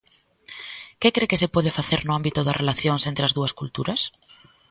Que 1.01 1.13
cre 1.15 1.29
que 1.29 1.41
se 1.41 1.51
pode 1.55 1.75
facer 1.77 1.99
no 2.03 2.15
ámbito 2.19 2.39
das 2.43 2.57
relacións 2.61 3.03
entre 3.09 3.23
as 3.27 3.35
dúas 3.37 3.55
culturas? 3.59 4.01